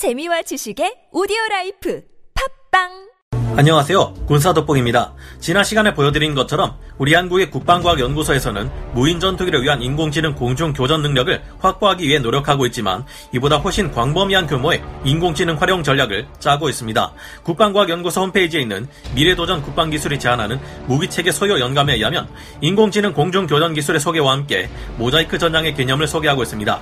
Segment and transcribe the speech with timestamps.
[0.00, 2.00] 재미와 지식의 오디오 라이프
[2.72, 3.10] 팟빵
[3.58, 4.14] 안녕하세요.
[4.28, 5.12] 군사돋보기입니다.
[5.40, 12.08] 지난 시간에 보여드린 것처럼 우리 한국의 국방과학연구소에서는 무인 전투기를 위한 인공지능 공중 교전 능력을 확보하기
[12.08, 17.12] 위해 노력하고 있지만 이보다 훨씬 광범위한 규모의 인공지능 활용 전략을 짜고 있습니다.
[17.42, 22.26] 국방과학연구소 홈페이지에 있는 미래도전 국방기술이 제안하는 무기체계 소요 연감에 의하면
[22.62, 26.80] 인공지능 공중 교전 기술의 소개와 함께 모자이크 전장의 개념을 소개하고 있습니다.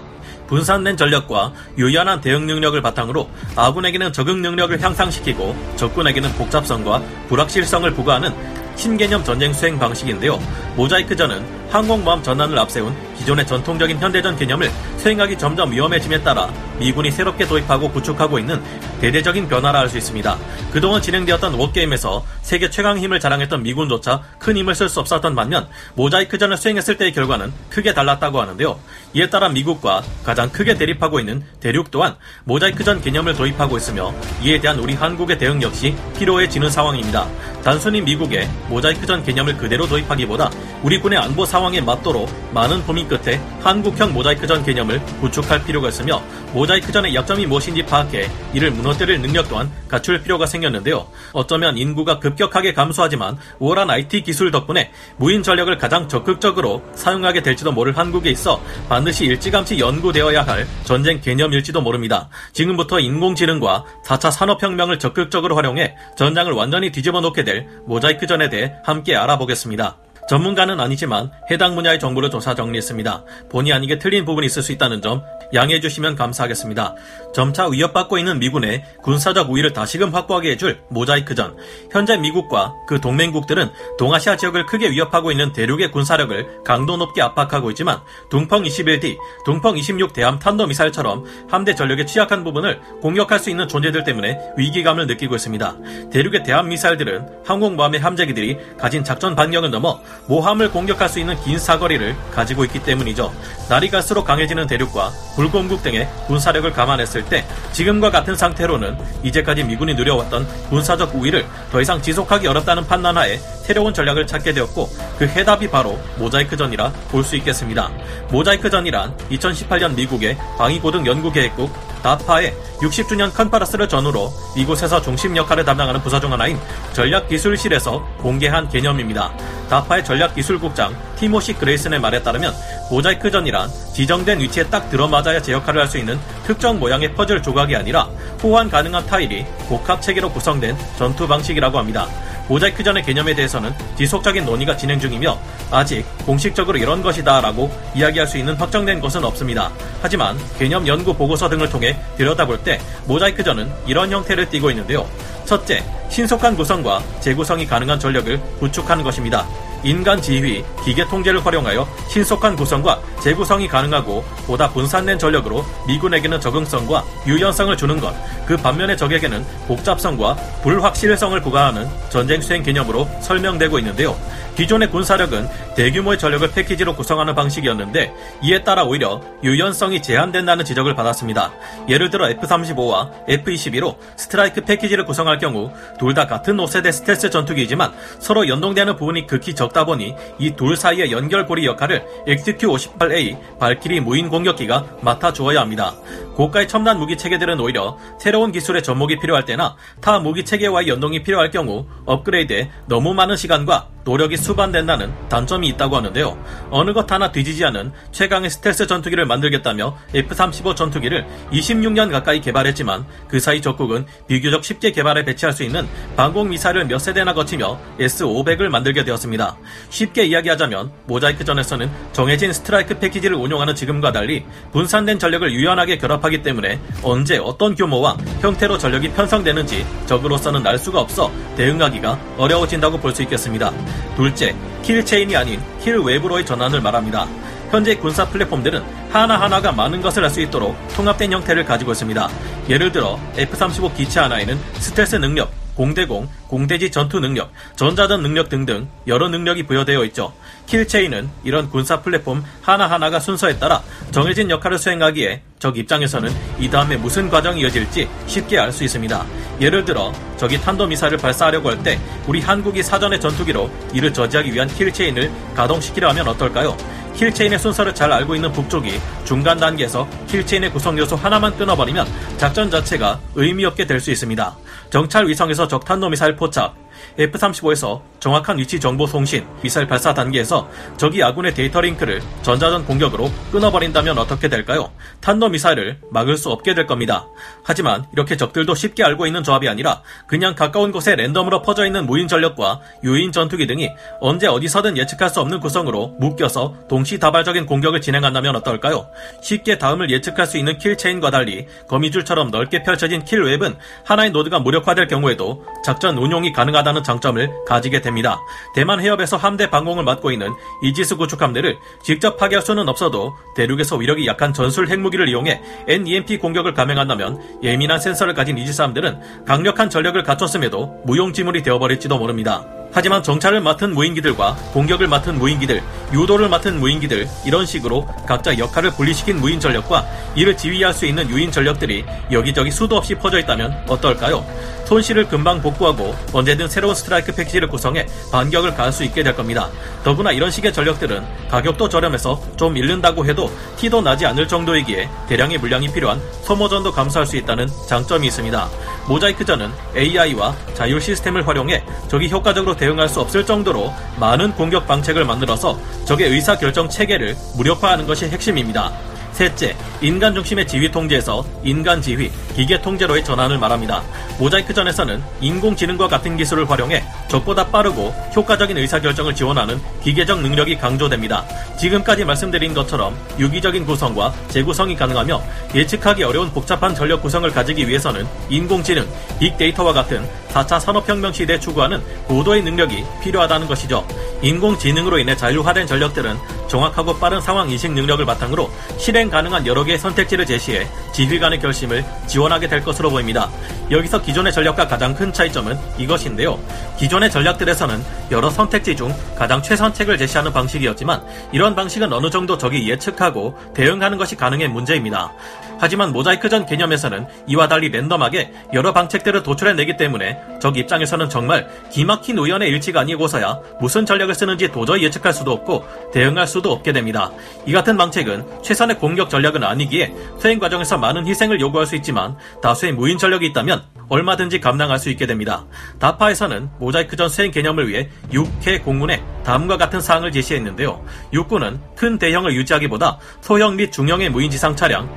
[0.48, 8.34] 분산된 전력과 유연한 대응 능력을 바탕으로 아군에게는 적응 능력을 향상시키고 적군에게는 복잡성과 불확실성을 부과하는
[8.76, 10.40] 신개념 전쟁 수행 방식인데요.
[10.76, 17.90] 모자이크전은 항공모함 전환을 앞세운 기존의 전통적인 현대전 개념을 수행하기 점점 위험해짐에 따라 미군이 새롭게 도입하고
[17.90, 18.62] 구축하고 있는
[19.00, 20.36] 대대적인 변화라 할 수 있습니다.
[20.70, 26.58] 그동안 진행되었던 워게임에서 세계 최강 힘을 자랑했던 미군조차 큰 힘을 쓸 수 없었던 반면 모자이크전을
[26.58, 28.78] 수행했을 때의 결과는 크게 달랐다고 하는데요.
[29.14, 34.78] 이에 따라 미국과 가장 크게 대립하고 있는 대륙 또한 모자이크전 개념을 도입하고 있으며 이에 대한
[34.78, 37.26] 우리 한국의 대응 역시 필요해지는 상황입니다.
[37.64, 40.50] 단순히 미국의 모자이크전 개념을 그대로 도입하기보다
[40.82, 47.16] 우리 군의 안보 상황에 맞도록 많은 고민 끝에 한국형 모자이크전 개념을 구축할 필요가 있으며 모자이크전의
[47.16, 51.08] 약점이 무엇인지 파악해 이를 무너뜨릴 능력 또한 갖출 필요가 생겼는데요.
[51.32, 57.98] 어쩌면 인구가 급격하게 감소하지만 우월한 IT 기술 덕분에 무인 전력을 가장 적극적으로 사용하게 될지도 모를
[57.98, 62.28] 한국에 있어 반드시 일찌감치 연구되어야 할 전쟁 개념일지도 모릅니다.
[62.52, 69.96] 지금부터 인공지능과 4차 산업혁명을 적극적으로 활용해 전장을 완전히 뒤집어 놓게 될 모자이크전에 대해 함께 알아보겠습니다.
[70.28, 73.24] 전문가는 아니지만 해당 분야의 정보를 조사 정리했습니다.
[73.50, 75.22] 본의 아니게 틀린 부분이 있을 수 있다는 점
[75.54, 76.94] 양해해 주시면 감사하겠습니다.
[77.32, 81.56] 점차 위협받고 있는 미군의 군사적 우위를 다시금 확보하게 해줄 모자이크전.
[81.90, 88.00] 현재 미국과 그 동맹국들은 동아시아 지역을 크게 위협하고 있는 대륙의 군사력을 강도 높게 압박하고 있지만
[88.30, 94.38] 둥펑 21D, 둥펑 26 대함 탄도미사일처럼 함대 전력의 취약한 부분을 공격할 수 있는 존재들 때문에
[94.58, 95.76] 위기감을 느끼고 있습니다.
[96.12, 102.14] 대륙의 대함 미사일들은 항공모함의 함재기들이 가진 작전 반경을 넘어 모함을 공격할 수 있는 긴 사거리를
[102.32, 103.32] 가지고 있기 때문이죠.
[103.68, 110.46] 날이 갈수록 강해지는 대륙과 불공국 등의 군사력을 감안했을 때 지금과 같은 상태로는 이제까지 미군이 누려왔던
[110.68, 114.88] 군사적 우위를 더 이상 지속하기 어렵다는 판단하에 새로운 전략을 찾게 되었고
[115.18, 117.90] 그 해답이 바로 모자이크전이라 볼 수 있겠습니다.
[118.30, 121.70] 모자이크전이란 2018년 미국의 방위고등 연구계획국
[122.02, 126.58] 다파의 60주년 컨퍼런스를 전후로 이곳에서 중심 역할을 담당하는 부서 중 하나인
[126.92, 129.32] 전략기술실에서 공개한 개념입니다.
[129.68, 132.54] 다파의 전략기술국장 티모시 그레이슨의 말에 따르면
[132.90, 138.10] 모자이크전이란 지정된 위치에 딱 들어맞아야 제 역할을 할 수 있는 특정 모양의 퍼즐 조각이 아니라
[138.42, 142.06] 호환 가능한 타일이 복합 체계로 구성된 전투 방식이라고 합니다.
[142.48, 145.38] 모자이크전의 개념에 대해서는 지속적인 논의가 진행 중이며
[145.70, 149.70] 아직 공식적으로 이런 것이다 라고 이야기할 수 있는 확정된 것은 없습니다.
[150.02, 155.06] 하지만 개념 연구 보고서 등을 통해 들여다볼 때 모자이크전은 이런 형태를 띠고 있는데요.
[155.46, 159.46] 첫째, 신속한 구성과 재구성이 가능한 전력을 구축하는 것입니다.
[159.84, 167.76] 인간 지휘, 기계 통제를 활용하여 신속한 구성과 재구성이 가능하고 보다 분산된 전력으로 미군에게는 적응성과 유연성을
[167.76, 168.14] 주는 것,
[168.46, 174.16] 그 반면에 적에게는 복잡성과 불확실성을 부과하는 전쟁 수행 개념으로 설명되고 있는데요.
[174.56, 178.12] 기존의 군사력은 대규모의 전력을 패키지로 구성하는 방식이었는데
[178.42, 181.52] 이에 따라 오히려 유연성이 제한된다는 지적을 받았습니다.
[181.88, 188.48] 예를 들어 F-35와 F-22로 스트라이크 패키지를 구성할 경우 둘 다 같은 5세대 스텔스 전투기이지만 서로
[188.48, 195.32] 연동되는 부분이 극히 적다 보니 이 둘 사이의 연결고리 역할을 XQ-58A 발키리 무인 공격기가 맡아
[195.32, 195.94] 주어야 합니다.
[196.34, 201.50] 고가의 첨단 무기 체계들은 오히려 새로운 기술의 접목이 필요할 때나 타 무기 체계와의 연동이 필요할
[201.50, 206.42] 경우 업그레이드에 너무 많은 시간과 노력이 수반된다는 단점이 있다고 하는데요.
[206.70, 213.38] 어느 것 하나 뒤지지 않은 최강의 스텔스 전투기를 만들겠다며 F-35 전투기를 26년 가까이 개발했지만 그
[213.38, 215.86] 사이 적국은 비교적 쉽게 개발해 배치할 수 있는
[216.16, 219.58] 방공 미사일을 몇 세대나 거치며 S-500을 만들게 되었습니다.
[219.90, 224.42] 쉽게 이야기하자면 모자이크전에서는 정해진 스트라이크 패키지를 운용하는 지금과 달리
[224.72, 231.30] 분산된 전력을 유연하게 결합하기 때문에 언제 어떤 규모와 형태로 전력이 편성되는지 적으로서는 알 수가 없어
[231.58, 233.72] 대응하기가 어려워진다고 볼 수 있겠습니다.
[234.16, 237.26] 둘째, 킬체인이 아닌 킬웹으로의 전환을 말합니다.
[237.70, 242.28] 현재 군사 플랫폼들은 하나하나가 많은 것을 할 수 있도록 통합된 형태를 가지고 있습니다.
[242.68, 249.28] 예를 들어 F-35 기체 하나에는 스텔스 능력, 공대공, 공대지 전투 능력, 전자전 능력 등등 여러
[249.28, 250.32] 능력이 부여되어 있죠.
[250.66, 253.80] kill chain은 이런 군사 플랫폼 하나하나가 순서에 따라
[254.10, 259.24] 정해진 역할을 수행하기에 적 입장에서는 이 다음에 무슨 과정이 이어질지 쉽게 알 수 있습니다.
[259.60, 261.96] 예를 들어 적이 탄도미사일을 발사하려고 할 때
[262.26, 266.76] 우리 한국이 사전의 전투기로 이를 저지하기 위한 kill chain을 가동시키려 하면 어떨까요?
[267.18, 268.92] kill chain의 순서를 잘 알고 있는 북쪽이
[269.24, 272.06] 중간 단계에서 kill chain의 구성 요소 하나만 끊어버리면
[272.36, 274.56] 작전 자체가 의미 없게 될 수 있습니다.
[274.90, 276.76] 정찰 위성에서 적탄도 미사일 포착,
[277.18, 284.18] F-35에서 정확한 위치 정보 송신, 미사일 발사 단계에서 적이 아군의 데이터 링크를 전자전 공격으로 끊어버린다면
[284.18, 284.90] 어떻게 될까요?
[285.20, 287.26] 탄도 미사일을 막을 수 없게 될 겁니다.
[287.62, 292.28] 하지만 이렇게 적들도 쉽게 알고 있는 조합이 아니라 그냥 가까운 곳에 random으로 퍼져 있는 무인
[292.28, 293.90] 전력과 유인 전투기 등이
[294.20, 299.08] 언제 어디서든 예측할 수 없는 구성으로 묶여서 동시다발적인 공격을 진행한다면 어떨까요?
[299.42, 304.58] 쉽게 다음을 예측할 수 있는 kill chain과 달리 거미줄처럼 넓게 펼쳐진 kill web은 하나의 노드가
[304.60, 308.40] 무력화될 경우에도 작전 운용이 가능하다 는 장점을 가지게 됩니다.
[308.74, 314.26] 대만 해협에서 함대 방공을 맡고 있는 이지스 구축 함대를 직접 파괴할 수는 없어도 대륙에서 위력이
[314.26, 321.02] 약한 전술 핵무기를 이용해 NEMP 공격을 감행한다면 예민한 센서를 가진 이지스 함들은 강력한 전력을 갖췄음에도
[321.04, 322.77] 무용지물이 되어버릴지도 모릅니다.
[322.92, 325.82] 하지만 정찰을 맡은 무인기들과 공격을 맡은 무인기들,
[326.12, 331.52] 유도를 맡은 무인기들 이런 식으로 각자 역할을 분리시킨 무인 전력과 이를 지휘할 수 있는 유인
[331.52, 334.44] 전력들이 여기저기 수도 없이 퍼져 있다면 어떨까요?
[334.86, 339.68] 손실을 금방 복구하고 언제든 새로운 스트라이크 패키지를 구성해 반격을 가할 수 있게 될 겁니다.
[340.02, 345.92] 더구나 이런 식의 전력들은 가격도 저렴해서 좀 잃는다고 해도 티도 나지 않을 정도이기에 대량의 물량이
[345.92, 348.68] 필요한 소모전도 감수할 수 있다는 장점이 있습니다.
[349.08, 355.78] 모자이크전은 AI와 자율 시스템을 활용해 적이 효과적으로 대응할 수 없을 정도로 많은 공격 방책을 만들어서
[356.06, 359.07] 적의 의사결정 체계를 무력화하는 것이 핵심입니다.
[359.38, 364.02] 셋째, 인간 중심의 지휘 통제에서 인간 지휘, 기계 통제로의 전환을 말합니다.
[364.36, 371.44] 모자이크 전에서는 인공지능과 같은 기술을 활용해 적보다 빠르고 효과적인 의사결정을 지원하는 기계적 능력이 강조됩니다.
[371.78, 375.40] 지금까지 말씀드린 것처럼 유기적인 구성과 재구성이 가능하며
[375.72, 379.06] 예측하기 어려운 복잡한 전력 구성을 가지기 위해서는 인공지능,
[379.38, 384.04] 빅데이터와 같은 4차 산업혁명 시대에 추구하는 고도의 능력이 필요하다는 것이죠.
[384.42, 386.36] 인공지능으로 인해 자율화된 전력들은
[386.68, 390.86] 정확하고 빠른 상황 인식 능력을 바탕으로 실행 가능한 여러 개의 선택지를 제시해
[391.18, 393.50] 지휘관의 결심을 지원하게 될 것으로 보입니다.
[393.90, 396.60] 여기서 기존의 전략과 가장 큰 차이점은 이것인데요.
[396.96, 398.00] 기존의 전략들에서는
[398.30, 404.36] 여러 선택지 중 가장 최선책을 제시하는 방식이었지만 이런 방식은 어느 정도 적이 예측하고 대응하는 것이
[404.36, 405.32] 가능해 문제입니다.
[405.80, 412.68] 하지만 모자이크전 개념에서는 이와 달리 랜덤하게 여러 방책들을 도출해내기 때문에 적 입장에서는 정말 기막힌 우연의
[412.68, 417.30] 일치가 아니고서야 무슨 전략을 쓰는지 도저히 예측할 수도 없고 대응할 수도 없게 됩니다.
[417.64, 422.92] 이 같은 방책은 최선의 공격 전략은 아니기에 수행 과정에서 많은 희생을 요구할 수 있지만 다수의
[422.92, 425.64] 무인 전력이 있다면 얼마든지 감당할 수 있게 됩니다.
[425.98, 431.02] 다파에서는 모자이크전 수행 개념을 위해 6회 공문에 다음과 같은 사항을 제시했는데요.
[431.32, 435.08] 육군은 큰 대형을 유지하기보다 소형 및 중형의 무인지상 차량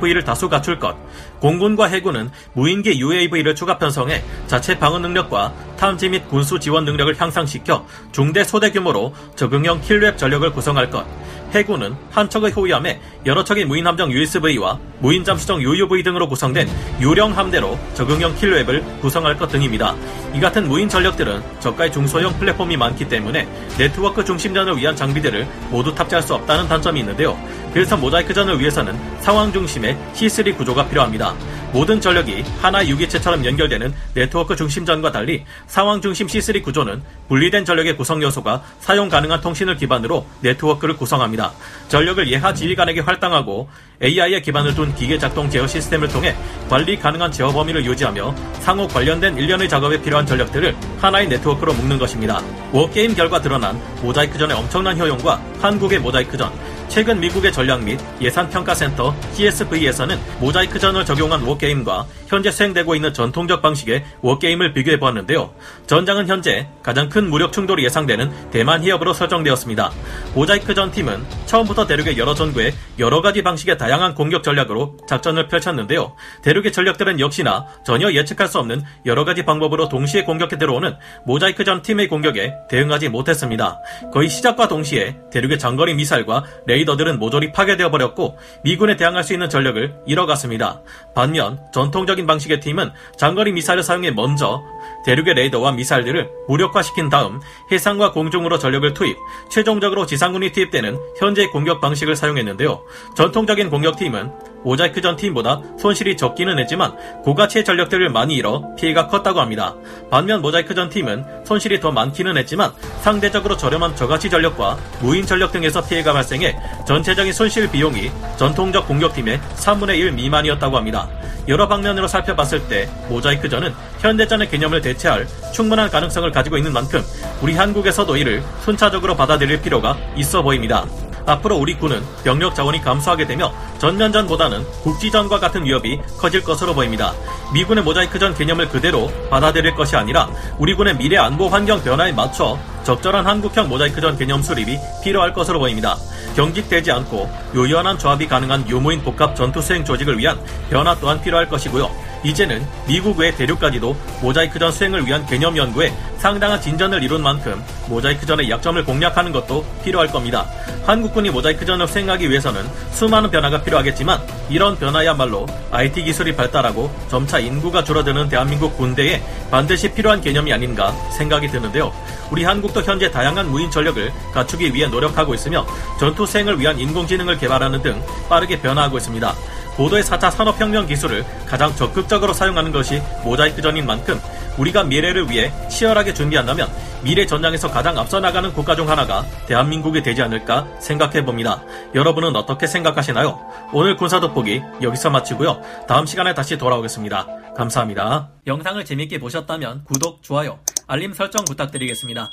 [0.00, 0.96] 부위를 다수 갖출 것,
[1.40, 7.84] 공군과 해군은 무인기 UAV를 추가 편성해 자체 방어 능력과 탐지 및 군수 지원 능력을 향상시켜
[8.12, 11.04] 중대 소대 규모로 적응형 kill web 전력을 구성할 것,
[11.52, 16.68] 해군은 한 척의 호위함에 여러 척의 무인 함정 USV와 무인 잠수정 UUV 등으로 구성된
[17.00, 19.94] 유령 함대로 적응형 kill web을 구성할 것 등입니다.
[20.34, 23.48] 이 같은 무인 전력들은 저가의 중소형 플랫폼이 많기 때문에
[23.78, 27.38] 네트워크 중심전을 위한 장비들을 모두 탑재할 수 없다는 단점이 있는데요.
[27.72, 31.34] 그래서 모자이크전을 위해서는 상황 중심의 C3 구조가 필요합니다.
[31.72, 38.20] 모든 전력이 하나 유기체처럼 연결되는 네트워크 중심전과 달리 상황 중심 C3 구조는 분리된 전력의 구성
[38.22, 41.39] 요소가 사용 가능한 통신을 기반으로 네트워크를 구성합니다.
[41.88, 43.68] 전력을 예하 지휘관에게 할당하고
[44.02, 46.34] AI에 기반을 둔 기계 작동 제어 시스템을 통해
[46.68, 52.40] 관리 가능한 제어 범위를 유지하며 상호 관련된 일련의 작업에 필요한 전력들을 하나의 네트워크로 묶는 것입니다.
[52.72, 56.52] war game 결과 드러난 모자이크전의 엄청난 효용과 한국의 모자이크전,
[56.90, 64.04] 최근 미국의 전략 및 예산평가센터 CSBA에서는 모자이크전을 적용한 war game과 현재 수행되고 있는 전통적 방식의
[64.22, 65.54] war game을 비교해 보았는데요.
[65.86, 69.92] 전장은 현재 가장 큰 무력 충돌이 예상되는 대만 해협으로 설정되었습니다.
[70.34, 76.14] 모자이크전 팀은 처음부터 대륙의 여러 전구에 여러 가지 방식의 다양한 공격 전략으로 작전을 펼쳤는데요.
[76.42, 82.08] 대륙의 전력들은 역시나 전혀 예측할 수 없는 여러 가지 방법으로 동시에 공격해 들어오는 모자이크전 팀의
[82.08, 83.80] 공격에 대응하지 못했습니다.
[84.12, 89.48] 거의 시작과 동시에 대륙의 장거리 미사일과 레이 더들은 모조리 파괴되어 버렸고 미군에 대항할 수 있는
[89.48, 90.80] 전력을 잃어갔습니다.
[91.14, 94.62] 반면 전통적인 방식의 팀은 장거리 미사일을 사용해 먼저
[95.04, 99.16] 대륙의 레이더와 미사일들을 무력화시킨 다음 해상과 공중으로 전력을 투입,
[99.50, 102.82] 최종적으로 지상군이 투입되는 현재의 공격 방식을 사용했는데요.
[103.16, 104.32] 전통적인 공격팀은
[104.62, 109.74] 모자이크 전 팀보다 손실이 적기는 했지만 고가치의 전력들을 많이 잃어 피해가 컸다고 합니다.
[110.10, 115.84] 반면 모자이크 전 팀은 손실이 더 많기는 했지만 상대적으로 저렴한 저가치 전력과 무인 전력 등에서
[115.84, 121.08] 피해가 발생해 전체적인 손실 비용이 전통적 공격팀의 3분의 1 미만이었다고 합니다.
[121.48, 127.02] 여러 방면으로 살펴봤을 때 모자이크전은 현대전의 개념을 대체할 충분한 가능성을 가지고 있는 만큼
[127.42, 130.86] 우리 한국에서도 이를 순차적으로 받아들일 필요가 있어 보입니다.
[131.30, 137.14] 앞으로 우리 군은 병력 자원이 감소하게 되며 전년전보다는 국지전과 같은 위협이 커질 것으로 보입니다.
[137.52, 143.26] 미군의 모자이크전 개념을 그대로 받아들일 것이 아니라 우리 군의 미래 안보 환경 변화에 맞춰 적절한
[143.26, 145.96] 한국형 모자이크전 개념 수립이 필요할 것으로 보입니다.
[146.34, 150.38] 경직되지 않고 요연한 조합이 가능한 유무인 복합 전투 수행 조직을 위한
[150.70, 152.09] 변화 또한 필요할 것이고요.
[152.22, 158.84] 이제는 미국 외 대륙까지도 모자이크전 수행을 위한 개념 연구에 상당한 진전을 이룬 만큼 모자이크전의 약점을
[158.84, 160.46] 공략하는 것도 필요할 겁니다.
[160.84, 162.62] 한국군이 모자이크전을 수행하기 위해서는
[162.92, 170.20] 수많은 변화가 필요하겠지만 이런 변화야말로 IT 기술이 발달하고 점차 인구가 줄어드는 대한민국 군대에 반드시 필요한
[170.20, 171.92] 개념이 아닌가 생각이 드는데요.
[172.30, 175.66] 우리 한국도 현재 다양한 무인 전력을 갖추기 위해 노력하고 있으며
[175.98, 179.34] 전투 수행을 위한 인공지능을 개발하는 등 빠르게 변화하고 있습니다.
[179.76, 184.20] 고도의 4차 산업혁명 기술을 가장 적극적으로 사용하는 것이 모자이크전인 만큼
[184.58, 186.68] 우리가 미래를 위해 치열하게 준비한다면
[187.02, 191.62] 미래 전장에서 가장 앞서 나가는 국가 중 하나가 대한민국이 되지 않을까 생각해 봅니다.
[191.94, 193.40] 여러분은 어떻게 생각하시나요?
[193.72, 195.62] 오늘 군사 돋보기 여기서 마치고요.
[195.88, 197.26] 다음 시간에 다시 돌아오겠습니다.
[197.56, 198.28] 감사합니다.
[198.46, 202.30] 영상을 재밌게 보셨다면 구독, 좋아요, 알림 설정 부탁드리겠습니다.